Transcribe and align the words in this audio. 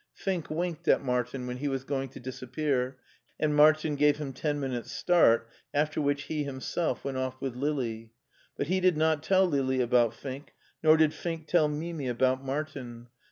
Fink 0.15 0.49
winked 0.49 0.87
at 0.87 1.03
Martin 1.03 1.45
when 1.45 1.57
he 1.57 1.67
was 1.67 1.83
going 1.83 2.09
to 2.09 2.19
disappear, 2.19 2.97
and 3.39 3.55
Martin 3.55 3.95
gave 3.95 4.17
him 4.17 4.33
ten 4.33 4.59
minutes' 4.59 4.91
start, 4.91 5.47
after 5.75 6.01
which 6.01 6.23
he 6.23 6.43
himself 6.43 7.03
went 7.05 7.17
off 7.19 7.39
with 7.39 7.55
Lili; 7.55 8.11
but 8.57 8.65
he 8.65 8.79
did 8.79 8.97
not 8.97 9.21
tell 9.21 9.45
Lili 9.45 9.79
about 9.79 10.15
Fink, 10.15 10.55
nor 10.81 10.97
did 10.97 11.13
Fink 11.13 11.45
tell 11.45 11.67
Mimi 11.67 12.07
about 12.07 12.43
Martin. 12.43 13.09